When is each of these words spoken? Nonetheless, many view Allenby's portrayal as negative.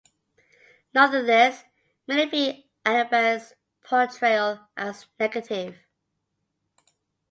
Nonetheless, 0.95 1.63
many 2.07 2.25
view 2.25 2.63
Allenby's 2.83 3.53
portrayal 3.85 4.61
as 4.75 5.05
negative. 5.19 5.77